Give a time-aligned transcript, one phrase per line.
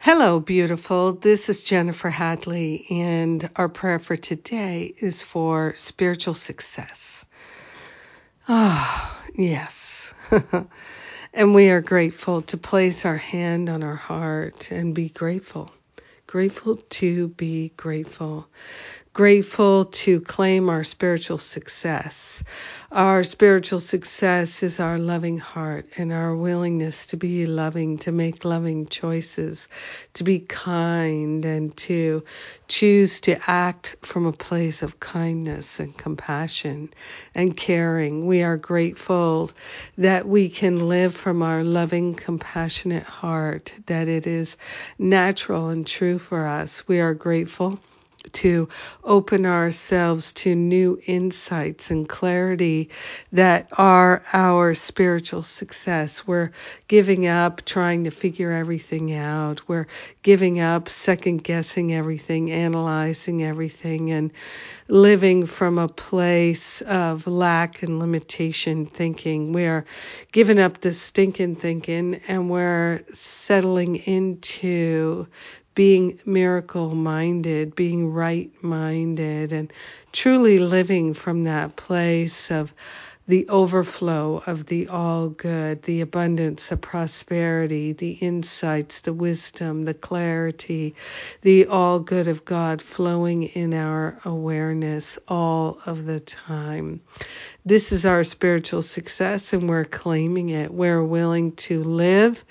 [0.00, 1.12] Hello, beautiful.
[1.14, 7.24] This is Jennifer Hadley, and our prayer for today is for spiritual success.
[8.46, 10.14] Ah, oh, yes.
[11.34, 15.68] and we are grateful to place our hand on our heart and be grateful.
[16.28, 18.46] Grateful to be grateful
[19.12, 22.42] grateful to claim our spiritual success.
[22.90, 28.44] Our spiritual success is our loving heart and our willingness to be loving, to make
[28.44, 29.68] loving choices,
[30.14, 32.24] to be kind, and to
[32.66, 36.90] choose to act from a place of kindness and compassion
[37.34, 38.26] and caring.
[38.26, 39.50] We are grateful
[39.98, 44.56] that we can live from our loving, compassionate heart, that it is
[44.98, 46.88] natural and true for us.
[46.88, 47.80] We are grateful
[48.28, 48.68] to
[49.02, 52.90] open ourselves to new insights and clarity
[53.32, 56.26] that are our spiritual success.
[56.26, 56.50] We're
[56.86, 59.68] giving up trying to figure everything out.
[59.68, 59.86] We're
[60.22, 64.32] giving up second guessing everything, analyzing everything, and
[64.88, 69.52] living from a place of lack and limitation thinking.
[69.52, 69.84] We're
[70.32, 75.26] giving up the stinking thinking and we're settling into
[75.78, 79.72] being miracle minded, being right minded, and
[80.10, 82.74] truly living from that place of
[83.28, 89.92] the overflow of the all good, the abundance of prosperity, the insights, the wisdom, the
[89.92, 90.94] clarity,
[91.42, 97.02] the all good of God flowing in our awareness all of the time.
[97.66, 100.72] This is our spiritual success, and we're claiming it.
[100.72, 102.42] We're willing to live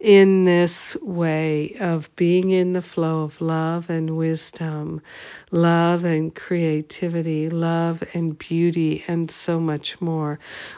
[0.00, 5.02] in this way of being in the flow of love and wisdom,
[5.50, 10.21] love and creativity, love and beauty, and so much more.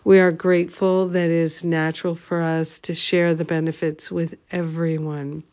[0.05, 5.45] We are grateful that it is natural for us to share the benefits with everyone.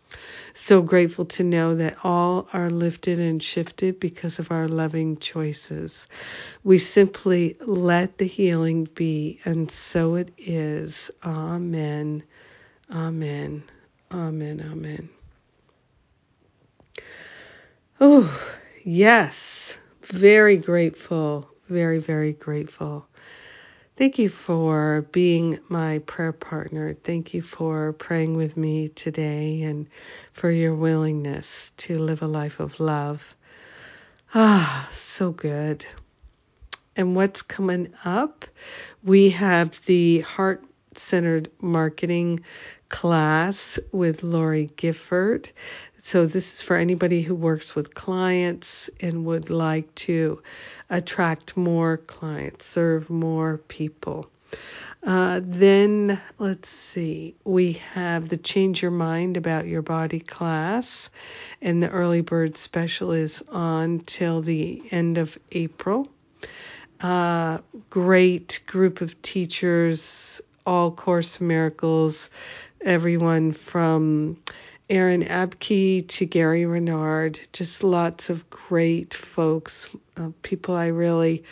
[0.53, 6.07] So grateful to know that all are lifted and shifted because of our loving choices.
[6.63, 11.11] We simply let the healing be, and so it is.
[11.23, 12.23] Amen.
[12.91, 13.63] Amen.
[14.11, 14.61] Amen.
[14.71, 15.09] Amen.
[17.99, 18.41] Oh,
[18.83, 19.77] yes.
[20.03, 21.49] Very grateful.
[21.69, 23.07] Very, very grateful.
[23.97, 26.93] Thank you for being my prayer partner.
[26.93, 29.87] Thank you for praying with me today and
[30.31, 33.35] for your willingness to live a life of love.
[34.33, 35.85] Ah, so good.
[36.95, 38.45] And what's coming up?
[39.03, 40.63] We have the heart
[40.95, 42.41] centered marketing
[42.87, 45.51] class with Lori Gifford.
[46.03, 50.41] So, this is for anybody who works with clients and would like to
[50.89, 54.29] attract more clients, serve more people.
[55.03, 61.09] Uh, then let's see, we have the Change Your Mind About Your Body class,
[61.61, 66.07] and the early bird special is on till the end of April.
[66.99, 72.29] Uh, great group of teachers, all Course Miracles,
[72.79, 74.37] everyone from
[74.91, 79.87] Aaron Abke to Gary Renard, just lots of great folks,
[80.17, 81.45] uh, people I really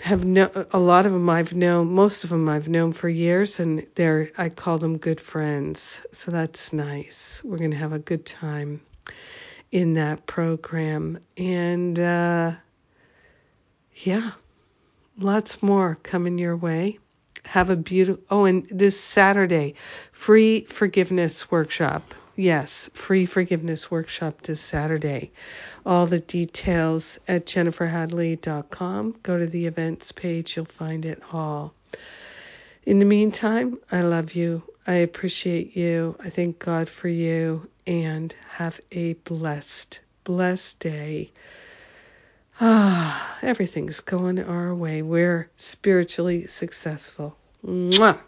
[0.00, 3.58] have no a lot of them I've known most of them I've known for years
[3.58, 6.00] and they're I call them good friends.
[6.12, 7.42] So that's nice.
[7.42, 8.80] We're to have a good time
[9.72, 11.18] in that program.
[11.36, 12.52] And uh
[13.94, 14.30] yeah
[15.18, 17.00] lots more coming your way
[17.44, 19.74] have a beautiful, oh, and this Saturday,
[20.12, 22.14] free forgiveness workshop.
[22.36, 25.32] Yes, free forgiveness workshop this Saturday.
[25.84, 29.16] All the details at jenniferhadley.com.
[29.22, 31.74] Go to the events page, you'll find it all.
[32.84, 34.62] In the meantime, I love you.
[34.86, 36.16] I appreciate you.
[36.24, 41.30] I thank God for you and have a blessed, blessed day.
[42.60, 42.87] Ah,
[43.48, 45.00] everything's going our way.
[45.00, 47.36] We're spiritually successful.
[47.66, 48.20] Mwah.